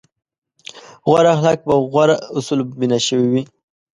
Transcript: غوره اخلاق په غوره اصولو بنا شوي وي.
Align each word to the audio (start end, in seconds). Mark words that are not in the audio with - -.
غوره 1.09 1.29
اخلاق 1.35 1.57
په 1.67 1.73
غوره 1.91 2.15
اصولو 2.37 2.63
بنا 2.79 2.99
شوي 3.07 3.27
وي. 3.33 3.43